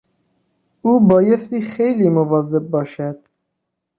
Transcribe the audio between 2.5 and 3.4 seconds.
باشد.